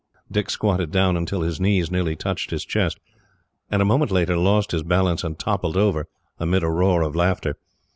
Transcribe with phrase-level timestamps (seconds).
[0.31, 2.99] Dick squatted down until his knees nearly touched his chest,
[3.69, 6.07] and a moment later lost his balance and toppled over,
[6.39, 7.55] amid a roar of laughter.